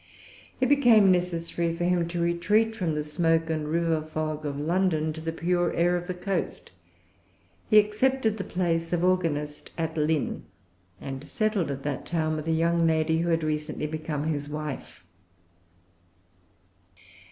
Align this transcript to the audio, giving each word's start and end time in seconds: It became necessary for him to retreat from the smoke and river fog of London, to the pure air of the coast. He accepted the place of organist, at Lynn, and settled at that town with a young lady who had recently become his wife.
It 0.59 0.67
became 0.67 1.11
necessary 1.11 1.71
for 1.75 1.83
him 1.83 2.07
to 2.07 2.19
retreat 2.19 2.75
from 2.75 2.95
the 2.95 3.03
smoke 3.03 3.51
and 3.51 3.67
river 3.67 4.01
fog 4.01 4.47
of 4.47 4.59
London, 4.59 5.13
to 5.13 5.21
the 5.21 5.31
pure 5.31 5.73
air 5.75 5.95
of 5.95 6.07
the 6.07 6.15
coast. 6.15 6.71
He 7.69 7.77
accepted 7.77 8.39
the 8.39 8.43
place 8.43 8.93
of 8.93 9.03
organist, 9.03 9.69
at 9.77 9.95
Lynn, 9.95 10.45
and 10.99 11.23
settled 11.27 11.69
at 11.69 11.83
that 11.83 12.07
town 12.07 12.35
with 12.35 12.47
a 12.47 12.51
young 12.51 12.87
lady 12.87 13.19
who 13.19 13.29
had 13.29 13.43
recently 13.43 13.85
become 13.85 14.23
his 14.23 14.49
wife. 14.49 15.03